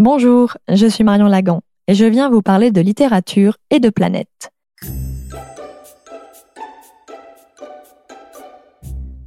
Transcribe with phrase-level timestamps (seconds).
[0.00, 4.52] Bonjour, je suis Marion Lagan et je viens vous parler de littérature et de planète.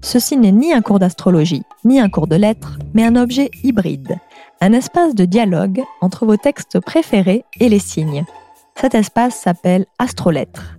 [0.01, 4.17] Ceci n'est ni un cours d'astrologie, ni un cours de lettres, mais un objet hybride,
[4.61, 8.23] un espace de dialogue entre vos textes préférés et les signes.
[8.75, 10.77] Cet espace s'appelle Astrolettres.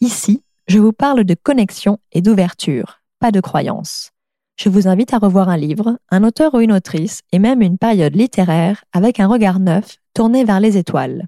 [0.00, 4.12] Ici, je vous parle de connexion et d'ouverture, pas de croyance.
[4.60, 7.78] Je vous invite à revoir un livre, un auteur ou une autrice, et même une
[7.78, 11.26] période littéraire avec un regard neuf tourné vers les étoiles.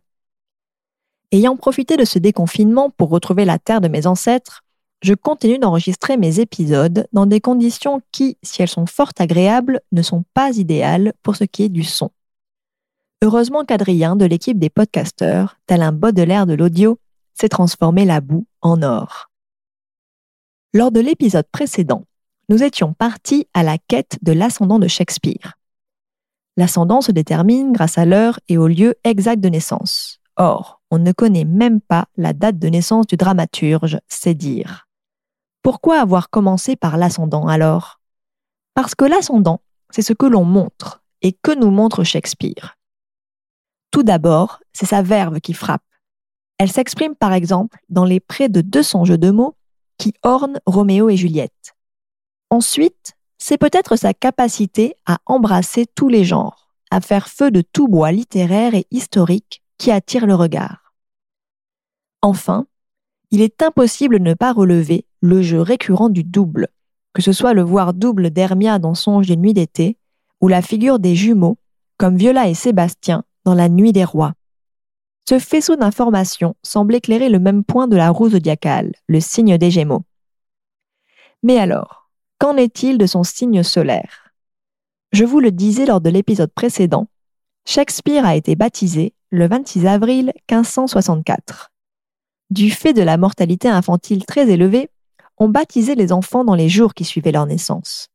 [1.31, 4.63] Ayant profité de ce déconfinement pour retrouver la terre de mes ancêtres,
[5.03, 10.03] je continue d'enregistrer mes épisodes dans des conditions qui, si elles sont fort agréables, ne
[10.03, 12.11] sont pas idéales pour ce qui est du son.
[13.23, 16.99] Heureusement qu'Adrien de l'équipe des podcasteurs, tel un Baudelaire de l'audio,
[17.35, 19.31] s'est transformé la boue en or.
[20.75, 22.05] Lors de l'épisode précédent,
[22.51, 25.55] nous étions partis à la quête de l'ascendant de Shakespeare.
[26.57, 30.19] L'ascendant se détermine grâce à l'heure et au lieu exact de naissance.
[30.37, 34.89] Or, on ne connaît même pas la date de naissance du dramaturge, c'est dire.
[35.63, 38.01] Pourquoi avoir commencé par l'ascendant alors?
[38.75, 42.77] Parce que l'ascendant, c'est ce que l'on montre et que nous montre Shakespeare.
[43.93, 45.85] Tout d'abord, c'est sa verve qui frappe.
[46.59, 49.57] Elle s'exprime par exemple dans les près de 200 jeux de mots
[49.99, 51.75] qui ornent Roméo et Juliette.
[52.51, 57.89] Ensuite, c'est peut-être sa capacité à embrasser tous les genres, à faire feu de tout
[57.89, 60.95] bois littéraire et historique qui attire le regard.
[62.23, 62.67] Enfin,
[63.31, 66.69] il est impossible de ne pas relever le jeu récurrent du double,
[67.15, 69.97] que ce soit le voir double d'Hermia dans Songe des nuits d'été,
[70.41, 71.59] ou la figure des jumeaux,
[71.97, 74.35] comme Viola et Sébastien dans La nuit des rois.
[75.29, 79.71] Ce faisceau d'informations semble éclairer le même point de la roue zodiacale, le signe des
[79.71, 80.03] Gémeaux.
[81.43, 82.00] Mais alors,
[82.41, 84.33] qu'en est-il de son signe solaire?
[85.13, 87.07] Je vous le disais lors de l'épisode précédent,
[87.67, 91.71] Shakespeare a été baptisé le 26 avril 1564.
[92.49, 94.89] Du fait de la mortalité infantile très élevée,
[95.37, 98.09] on baptisait les enfants dans les jours qui suivaient leur naissance.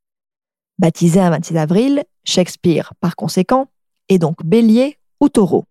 [0.80, 3.68] Baptisé un 26 avril, Shakespeare, par conséquent,
[4.10, 5.66] est donc bélier ou taureau.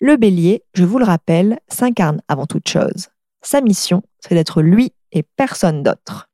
[0.00, 3.08] Le bélier, je vous le rappelle, s'incarne avant toute chose.
[3.40, 6.28] Sa mission, c'est d'être lui et personne d'autre.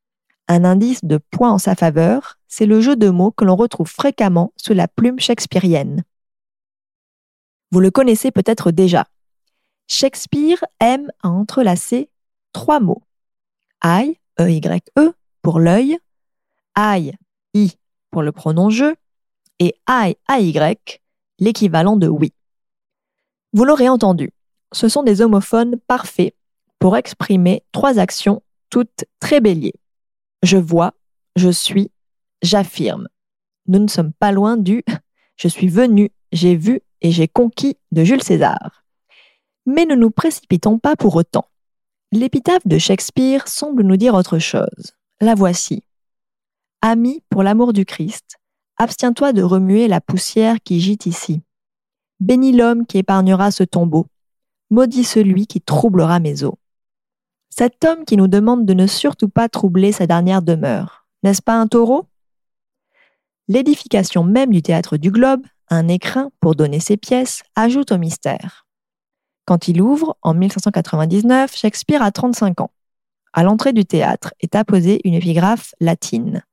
[0.48, 3.90] Un indice de poids en sa faveur, c'est le jeu de mots que l'on retrouve
[3.90, 6.04] fréquemment sous la plume shakespearienne.
[7.70, 9.06] Vous le connaissez peut-être déjà.
[9.88, 12.08] Shakespeare aime à entrelacer
[12.52, 13.02] trois mots.
[13.84, 15.98] I, E-Y-E, pour l'œil,
[16.76, 17.12] I,
[17.54, 17.72] I,
[18.10, 18.94] pour le pronom je,
[19.58, 21.00] et I, A-Y,
[21.38, 22.32] l'équivalent de oui.
[23.52, 24.32] Vous l'aurez entendu,
[24.72, 26.34] ce sont des homophones parfaits
[26.78, 29.74] pour exprimer trois actions toutes très béliers.
[30.42, 30.94] Je vois,
[31.36, 31.90] je suis,
[32.42, 33.08] j'affirme.
[33.66, 34.84] Nous ne sommes pas loin du
[35.36, 38.84] je suis venu, j'ai vu et j'ai conquis de Jules César.
[39.66, 41.46] Mais ne nous précipitons pas pour autant.
[42.12, 44.94] L'épitaphe de Shakespeare semble nous dire autre chose.
[45.20, 45.84] La voici.
[46.80, 48.38] Ami pour l'amour du Christ,
[48.76, 51.42] abstiens-toi de remuer la poussière qui gîte ici.
[52.20, 54.06] Bénis l'homme qui épargnera ce tombeau.
[54.70, 56.58] Maudit celui qui troublera mes eaux.
[57.58, 61.54] Cet homme qui nous demande de ne surtout pas troubler sa dernière demeure, n'est-ce pas
[61.58, 62.06] un taureau?
[63.48, 68.68] L'édification même du théâtre du Globe, un écrin pour donner ses pièces, ajoute au mystère.
[69.44, 72.70] Quand il ouvre, en 1599, Shakespeare a 35 ans.
[73.32, 76.44] À l'entrée du théâtre est apposée une épigraphe latine.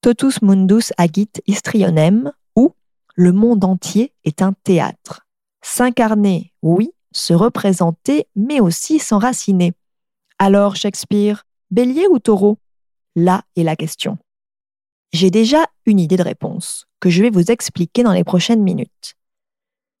[0.00, 2.72] Totus mundus agit histrionem, ou
[3.16, 5.26] Le monde entier est un théâtre.
[5.60, 9.74] S'incarner, oui, se représenter, mais aussi s'enraciner.
[10.38, 12.58] Alors, Shakespeare, bélier ou taureau?
[13.14, 14.18] Là est la question.
[15.14, 19.14] J'ai déjà une idée de réponse, que je vais vous expliquer dans les prochaines minutes.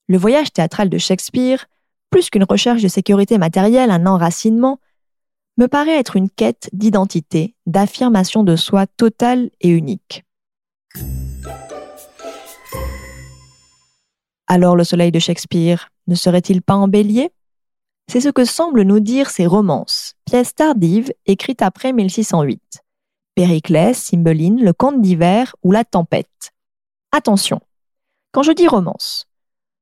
[0.08, 1.66] Le voyage théâtral de Shakespeare,
[2.10, 4.78] plus qu'une recherche de sécurité matérielle, un enracinement,
[5.56, 10.24] me paraît être une quête d'identité, d'affirmation de soi totale et unique.
[14.46, 17.30] Alors le soleil de Shakespeare ne serait-il pas en bélier?
[18.08, 22.60] C'est ce que semblent nous dire ces romances, pièces tardives écrites après 1608.
[23.34, 26.52] Périclès, Cymbeline, Le Conte d'hiver ou La Tempête.
[27.10, 27.60] Attention,
[28.30, 29.26] quand je dis romance,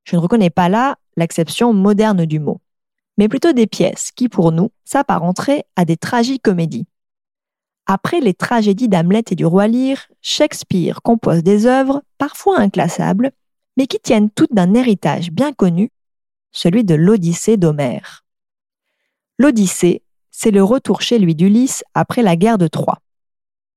[0.04, 2.60] je ne reconnais pas là l'acception moderne du mot,
[3.18, 6.86] mais plutôt des pièces qui, pour nous, s'apparenteraient à des tragicomédies.
[7.86, 13.32] Après les tragédies d'Hamlet et du Roi Lear, Shakespeare compose des œuvres parfois inclassables,
[13.76, 15.90] mais qui tiennent toutes d'un héritage bien connu,
[16.54, 18.24] celui de l'Odyssée d'Homère.
[19.38, 23.00] L'Odyssée, c'est le retour chez lui d'Ulysse après la guerre de Troie.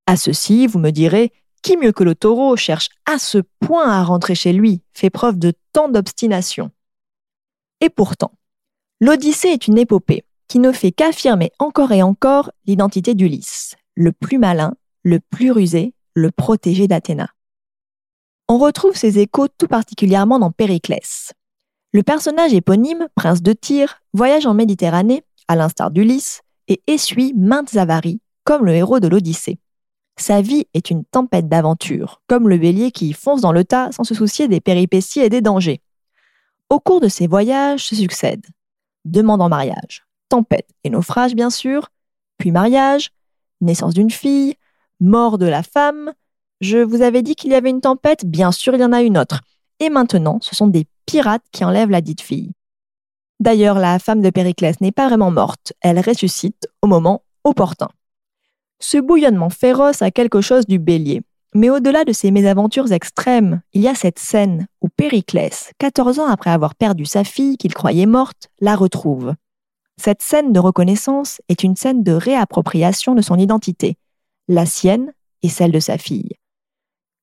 [0.05, 4.03] À ceci, vous me direz, qui mieux que le taureau cherche à ce point à
[4.03, 6.71] rentrer chez lui, fait preuve de tant d'obstination?
[7.81, 8.31] Et pourtant,
[9.01, 14.37] l'Odyssée est une épopée qui ne fait qu'affirmer encore et encore l'identité d'Ulysse, le plus
[14.37, 17.29] malin, le plus rusé, le protégé d'Athéna.
[18.47, 21.33] On retrouve ces échos tout particulièrement dans Périclès.
[21.97, 27.75] Le personnage éponyme, prince de Tyr, voyage en Méditerranée, à l'instar d'Ulysse, et essuie maintes
[27.75, 29.57] avaries, comme le héros de l'Odyssée.
[30.15, 34.03] Sa vie est une tempête d'aventures, comme le bélier qui fonce dans le tas sans
[34.03, 35.81] se soucier des péripéties et des dangers.
[36.69, 38.45] Au cours de ces voyages se succèdent
[39.03, 41.89] demande en mariage, tempête et naufrage bien sûr,
[42.37, 43.09] puis mariage,
[43.59, 44.53] naissance d'une fille,
[44.99, 46.13] mort de la femme.
[46.61, 49.01] Je vous avais dit qu'il y avait une tempête, bien sûr il y en a
[49.01, 49.41] une autre.
[49.79, 52.51] Et maintenant, ce sont des pirates qui enlèvent la dite fille.
[53.39, 57.89] D'ailleurs, la femme de Périclès n'est pas vraiment morte, elle ressuscite au moment opportun.
[58.79, 61.21] Ce bouillonnement féroce a quelque chose du bélier.
[61.53, 66.27] Mais au-delà de ces mésaventures extrêmes, il y a cette scène où Périclès, 14 ans
[66.27, 69.33] après avoir perdu sa fille qu'il croyait morte, la retrouve.
[69.99, 73.97] Cette scène de reconnaissance est une scène de réappropriation de son identité,
[74.47, 76.33] la sienne et celle de sa fille.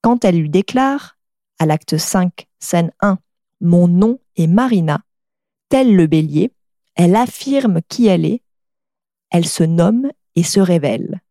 [0.02, 1.16] Quand elle lui déclare,
[1.64, 3.16] à l'acte 5, scène 1,
[3.62, 5.00] Mon nom est Marina,
[5.70, 6.52] tel le bélier,
[6.94, 8.42] elle affirme qui elle est,
[9.30, 11.22] elle se nomme et se révèle.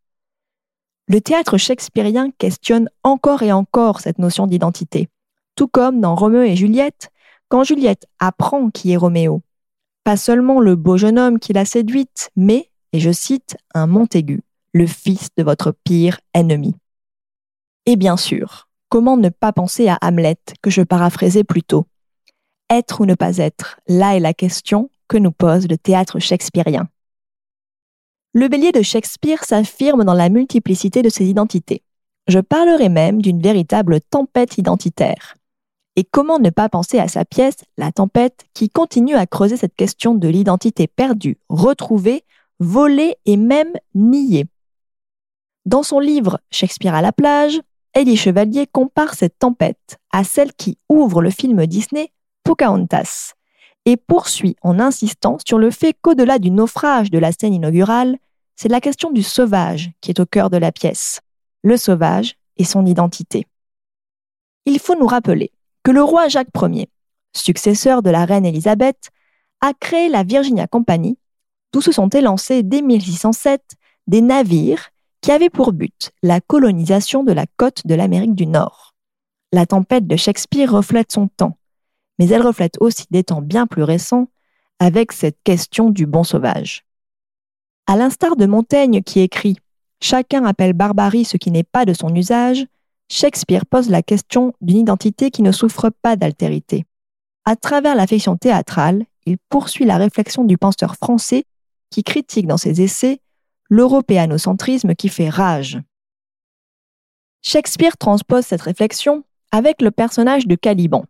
[1.08, 5.08] Le théâtre shakespearien questionne encore et encore cette notion d'identité,
[5.56, 7.12] tout comme dans Roméo et Juliette,
[7.48, 9.44] quand Juliette apprend qui est Roméo.
[10.04, 14.42] Pas seulement le beau jeune homme qui l'a séduite, mais, et je cite, un Montaigu,
[14.74, 16.74] le fils de votre pire ennemi.
[17.86, 21.88] Et bien sûr, comment ne pas penser à Hamlet, que je paraphrasais plus tôt?
[22.70, 26.88] Être ou ne pas être, là est la question que nous pose le théâtre shakespearien.
[28.34, 31.82] Le bélier de Shakespeare s'affirme dans la multiplicité de ses identités.
[32.28, 35.34] Je parlerai même d'une véritable tempête identitaire.
[35.96, 39.76] Et comment ne pas penser à sa pièce, La tempête, qui continue à creuser cette
[39.76, 42.26] question de l'identité perdue, retrouvée,
[42.60, 44.46] volée et même niée?
[45.66, 47.60] Dans son livre Shakespeare à la plage,
[47.96, 52.12] Elie Chevalier compare cette tempête à celle qui ouvre le film Disney
[52.44, 53.34] Pocahontas
[53.86, 58.18] et poursuit en insistant sur le fait qu'au-delà du naufrage de la scène inaugurale,
[58.56, 61.22] c'est la question du sauvage qui est au cœur de la pièce.
[61.64, 63.46] Le sauvage et son identité.
[64.66, 65.52] Il faut nous rappeler
[65.84, 66.90] que le roi Jacques Ier,
[67.36, 69.10] successeur de la reine Élisabeth,
[69.62, 71.18] a créé la Virginia Company,
[71.72, 73.62] d'où se sont élancés dès 1607
[74.08, 74.90] des navires
[75.24, 78.94] qui avaient pour but la colonisation de la côte de l'Amérique du Nord.
[79.54, 81.58] La tempête de Shakespeare reflète son temps,
[82.20, 84.28] mais elle reflète aussi des temps bien plus récents
[84.80, 86.84] avec cette question du bon sauvage.
[87.88, 89.56] À l'instar de Montaigne qui écrit
[90.02, 92.68] Chacun appelle barbarie ce qui n'est pas de son usage,
[93.10, 96.86] Shakespeare pose la question d'une identité qui ne souffre pas d'altérité.
[97.46, 101.46] À travers la fiction théâtrale, il poursuit la réflexion du penseur français
[101.90, 103.22] qui critique dans ses essais
[103.74, 105.80] l'européanocentrisme qui fait rage.
[107.42, 111.06] Shakespeare transpose cette réflexion avec le personnage de Caliban.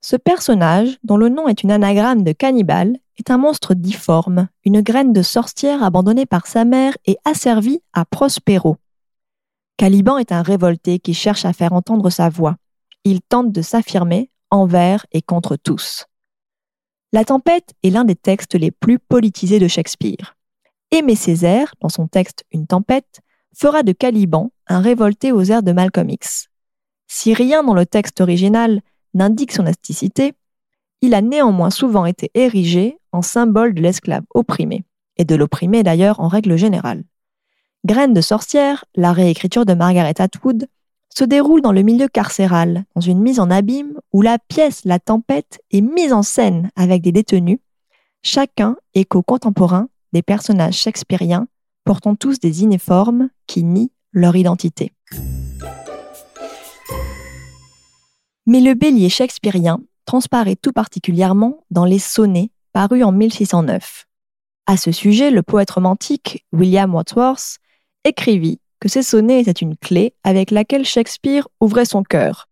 [0.00, 4.80] Ce personnage, dont le nom est une anagramme de cannibale, est un monstre difforme, une
[4.80, 8.78] graine de sorcière abandonnée par sa mère et asservie à Prospero.
[9.76, 12.56] Caliban est un révolté qui cherche à faire entendre sa voix.
[13.04, 16.06] Il tente de s'affirmer envers et contre tous.
[17.12, 20.35] La tempête est l'un des textes les plus politisés de Shakespeare.
[20.92, 23.20] Aimé Césaire, dans son texte Une tempête,
[23.54, 26.48] fera de Caliban un révolté aux airs de Malcolm X.
[27.08, 28.80] Si rien dans le texte original
[29.14, 30.34] n'indique son asticité,
[31.02, 34.84] il a néanmoins souvent été érigé en symbole de l'esclave opprimé,
[35.16, 37.04] et de l'opprimé d'ailleurs en règle générale.
[37.84, 40.68] Graine de sorcière, la réécriture de Margaret Atwood,
[41.14, 44.98] se déroule dans le milieu carcéral, dans une mise en abîme où la pièce La
[44.98, 47.58] Tempête est mise en scène avec des détenus,
[48.22, 51.48] chacun écho contemporain des personnages shakespeariens
[51.84, 54.92] portant tous des uniformes qui nient leur identité.
[58.46, 64.06] Mais le bélier shakespearien transparaît tout particulièrement dans les sonnets parus en 1609.
[64.66, 67.58] À ce sujet, le poète romantique William Wordsworth
[68.04, 72.48] écrivit que ces sonnets étaient une clé avec laquelle Shakespeare ouvrait son cœur.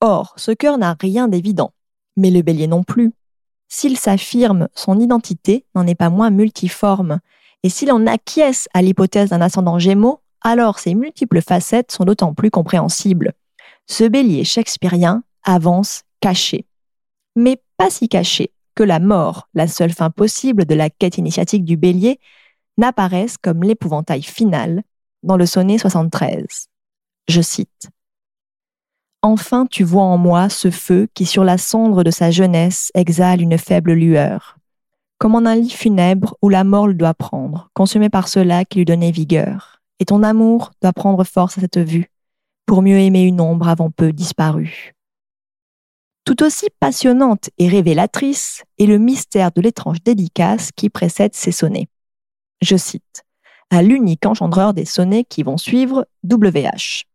[0.00, 1.72] Or, ce cœur n'a rien d'évident,
[2.16, 3.12] mais le bélier non plus.
[3.76, 7.18] S'il s'affirme, son identité n'en est pas moins multiforme,
[7.64, 12.34] et s'il en acquiesce à l'hypothèse d'un ascendant gémeaux, alors ses multiples facettes sont d'autant
[12.34, 13.32] plus compréhensibles.
[13.88, 16.68] Ce bélier shakespearien avance caché.
[17.34, 21.64] Mais pas si caché que la mort, la seule fin possible de la quête initiatique
[21.64, 22.20] du bélier,
[22.78, 24.84] n'apparaisse comme l'épouvantail final
[25.24, 26.68] dans le sonnet 73.
[27.26, 27.88] Je cite.
[29.26, 33.40] Enfin tu vois en moi ce feu qui sur la cendre de sa jeunesse exhale
[33.40, 34.58] une faible lueur,
[35.16, 38.80] comme en un lit funèbre où la mort le doit prendre, consumé par cela qui
[38.80, 39.80] lui donnait vigueur.
[39.98, 42.10] Et ton amour doit prendre force à cette vue,
[42.66, 44.92] pour mieux aimer une ombre avant peu disparue.
[46.26, 51.88] Tout aussi passionnante et révélatrice est le mystère de l'étrange dédicace qui précède ces sonnets.
[52.60, 53.24] Je cite,
[53.70, 57.06] à l'unique engendreur des sonnets qui vont suivre WH.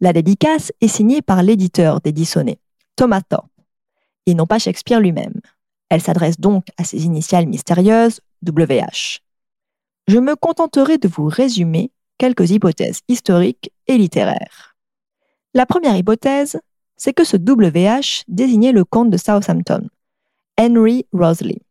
[0.00, 2.14] La dédicace est signée par l'éditeur des
[2.96, 3.50] Thomas Thorpe,
[4.26, 5.40] et non pas Shakespeare lui-même.
[5.88, 9.20] Elle s'adresse donc à ses initiales mystérieuses, WH.
[10.06, 14.76] Je me contenterai de vous résumer quelques hypothèses historiques et littéraires.
[15.54, 16.60] La première hypothèse
[17.00, 19.88] c'est que ce WH désignait le comte de Southampton,
[20.58, 21.62] Henry Rosley.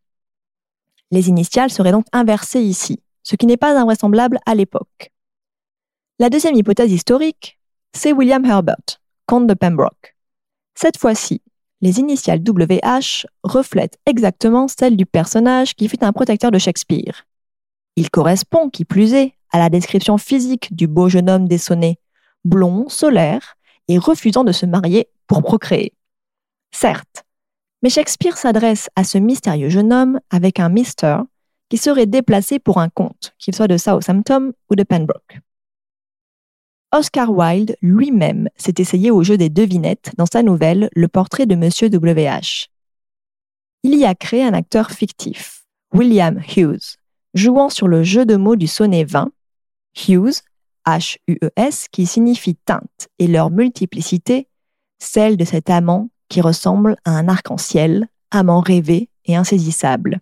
[1.11, 5.11] Les initiales seraient donc inversées ici, ce qui n'est pas invraisemblable à l'époque.
[6.17, 7.58] La deuxième hypothèse historique,
[7.93, 10.15] c'est William Herbert, comte de Pembroke.
[10.75, 11.41] Cette fois-ci,
[11.81, 17.25] les initiales WH reflètent exactement celles du personnage qui fut un protecteur de Shakespeare.
[17.95, 21.99] Il correspond, qui plus est, à la description physique du beau jeune homme des sonnets,
[22.45, 23.55] blond, solaire,
[23.87, 25.93] et refusant de se marier pour procréer.
[26.71, 27.25] Certes,
[27.81, 31.17] mais Shakespeare s'adresse à ce mystérieux jeune homme avec un Mister
[31.69, 35.39] qui serait déplacé pour un comte, qu'il soit de Southampton ou de Pembroke.
[36.91, 41.55] Oscar Wilde lui-même s'est essayé au jeu des devinettes dans sa nouvelle Le portrait de
[41.55, 42.67] Monsieur W.H.
[43.83, 46.97] Il y a créé un acteur fictif, William Hughes,
[47.35, 49.31] jouant sur le jeu de mots du sonnet 20,
[50.07, 50.41] Hughes,
[50.87, 54.47] H-U-E-S, qui signifie teinte, et leur multiplicité
[54.97, 60.19] celle de cet amant qui ressemble à un arc-en-ciel, amant rêvé et insaisissable.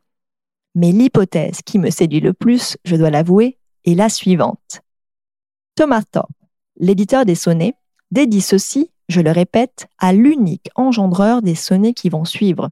[0.75, 4.81] Mais l'hypothèse qui me séduit le plus, je dois l'avouer, est la suivante.
[5.75, 6.03] Thomas
[6.79, 7.75] l'éditeur des sonnets,
[8.11, 12.69] dédie ceci, je le répète, à l'unique engendreur des sonnets qui vont suivre.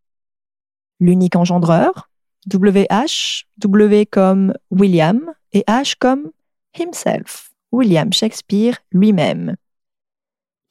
[1.00, 2.10] L'unique engendreur,
[2.54, 6.32] WH, W comme William et H comme
[6.78, 9.56] himself, William Shakespeare lui-même.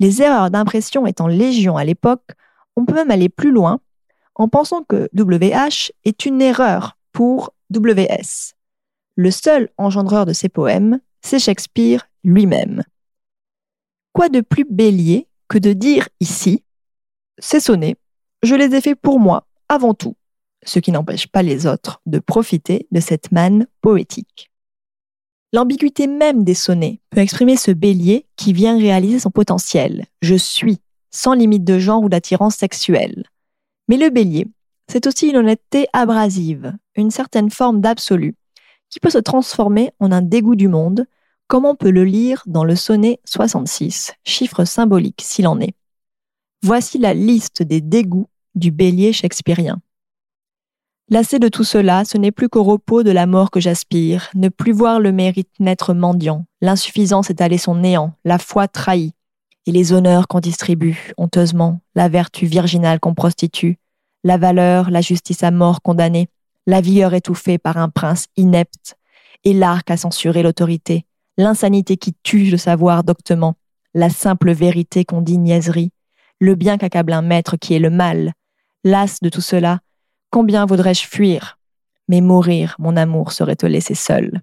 [0.01, 2.33] Les erreurs d'impression étant légion à l'époque,
[2.77, 3.81] on peut même aller plus loin
[4.35, 8.55] en pensant que WH est une erreur pour WS.
[9.17, 12.83] Le seul engendreur de ces poèmes, c'est Shakespeare lui-même.
[14.15, 16.63] Quoi de plus bélier que de dire ici,
[17.39, 17.97] ces sonnets,
[18.45, 20.17] je les ai faits pour moi, avant tout,
[20.65, 24.53] ce qui n'empêche pas les autres de profiter de cette manne poétique.
[25.53, 30.07] L'ambiguïté même des sonnets peut exprimer ce bélier qui vient réaliser son potentiel.
[30.23, 30.79] Je suis,
[31.11, 33.25] sans limite de genre ou d'attirance sexuelle.
[33.89, 34.47] Mais le bélier,
[34.89, 38.37] c'est aussi une honnêteté abrasive, une certaine forme d'absolu,
[38.91, 41.07] qui peut se transformer en un dégoût du monde,
[41.47, 45.75] comme on peut le lire dans le sonnet 66, chiffre symbolique s'il en est.
[46.63, 49.81] Voici la liste des dégoûts du bélier shakespearien.
[51.11, 54.49] Lassé de tout cela, ce n'est plus qu'au repos de la mort que j'aspire, ne
[54.49, 59.13] plus voir le mérite naître mendiant, l'insuffisance étaler son néant, la foi trahie,
[59.67, 63.79] et les honneurs qu'on distribue, honteusement, la vertu virginale qu'on prostitue,
[64.25, 66.29] la valeur, la justice à mort condamnée,
[66.67, 68.97] la vieure étouffée par un prince inepte,
[69.45, 71.05] et l'arc à censurer l'autorité,
[71.37, 73.55] l'insanité qui tue le savoir doctement,
[73.95, 75.93] la simple vérité qu'on dit niaiserie,
[76.41, 78.33] le bien qu'accable un maître qui est le mal.
[78.83, 79.81] Las de tout cela,
[80.35, 81.61] Combien voudrais-je fuir?
[82.09, 84.41] Mais mourir, mon amour, serait te laisser seul.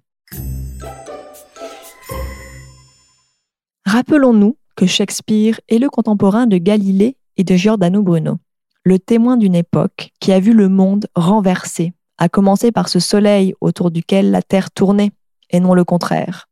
[3.84, 8.38] Rappelons-nous que Shakespeare est le contemporain de Galilée et de Giordano Bruno,
[8.84, 13.52] le témoin d'une époque qui a vu le monde renversé, à commencer par ce soleil
[13.60, 15.10] autour duquel la Terre tournait,
[15.50, 16.48] et non le contraire.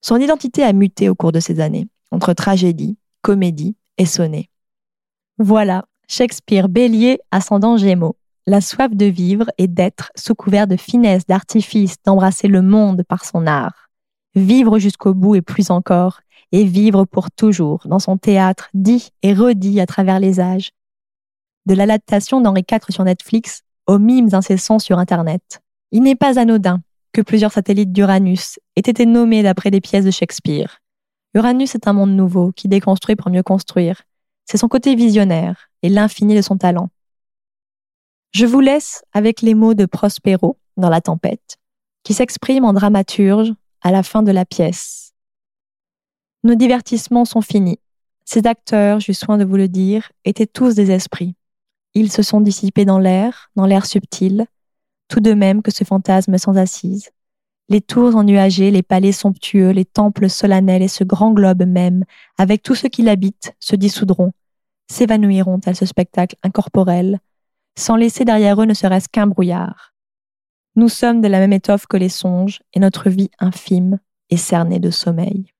[0.00, 4.48] Son identité a muté au cours de ces années, entre tragédie, comédie et sonnet.
[5.38, 8.16] Voilà, Shakespeare bélier ascendant Gémeaux
[8.48, 13.26] la soif de vivre et d'être sous couvert de finesse, d'artifice, d'embrasser le monde par
[13.26, 13.90] son art.
[14.34, 19.34] Vivre jusqu'au bout et plus encore, et vivre pour toujours dans son théâtre dit et
[19.34, 20.70] redit à travers les âges.
[21.66, 25.60] De l'adaptation d'Henri IV sur Netflix aux mimes incessants sur Internet.
[25.92, 26.80] Il n'est pas anodin
[27.22, 30.80] plusieurs satellites d'Uranus aient été nommés d'après des pièces de Shakespeare.
[31.34, 34.02] Uranus est un monde nouveau qui déconstruit pour mieux construire.
[34.44, 36.90] C'est son côté visionnaire et l'infini de son talent.
[38.32, 41.58] Je vous laisse avec les mots de Prospero dans La Tempête,
[42.02, 45.12] qui s'exprime en dramaturge à la fin de la pièce.
[46.44, 47.80] Nos divertissements sont finis.
[48.24, 51.34] Ces acteurs, j'eus soin de vous le dire, étaient tous des esprits.
[51.94, 54.46] Ils se sont dissipés dans l'air, dans l'air subtil,
[55.08, 57.10] tout de même que ce fantasme sans assise.
[57.70, 62.04] Les tours ennuagées, les palais somptueux, les temples solennels et ce grand globe même,
[62.38, 64.32] avec tout ce qui l'habite, se dissoudront,
[64.90, 67.18] s'évanouiront à ce spectacle incorporel,
[67.76, 69.92] sans laisser derrière eux ne serait-ce qu'un brouillard.
[70.76, 73.98] Nous sommes de la même étoffe que les songes, et notre vie infime
[74.30, 75.52] est cernée de sommeil.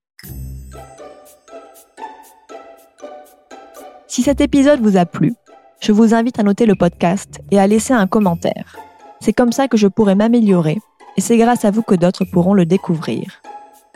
[4.07, 5.35] Si cet épisode vous a plu,
[5.79, 8.75] je vous invite à noter le podcast et à laisser un commentaire.
[9.21, 10.77] C'est comme ça que je pourrai m'améliorer
[11.17, 13.41] et c'est grâce à vous que d'autres pourront le découvrir.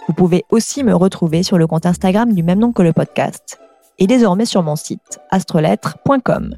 [0.07, 3.59] Vous pouvez aussi me retrouver sur le compte Instagram du même nom que le podcast
[3.99, 6.55] et désormais sur mon site astrolettre.com.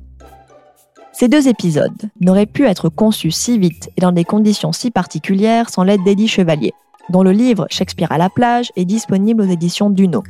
[1.14, 5.70] Ces deux épisodes n'auraient pu être conçus si vite et dans des conditions si particulières
[5.70, 6.74] sans l'aide d'Eddie Chevalier,
[7.10, 10.24] dont le livre Shakespeare à la plage est disponible aux éditions Duno.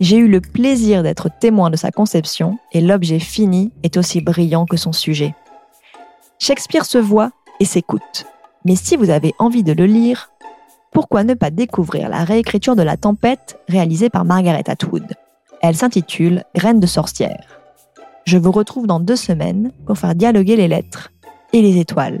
[0.00, 4.66] J'ai eu le plaisir d'être témoin de sa conception et l'objet fini est aussi brillant
[4.66, 5.34] que son sujet.
[6.38, 7.30] Shakespeare se voit
[7.66, 8.26] s'écoute.
[8.64, 10.30] Mais si vous avez envie de le lire,
[10.92, 15.14] pourquoi ne pas découvrir la réécriture de La Tempête réalisée par Margaret Atwood?
[15.62, 17.62] Elle s'intitule Graines de sorcière.
[18.24, 21.10] Je vous retrouve dans deux semaines pour faire dialoguer les lettres
[21.52, 22.20] et les étoiles.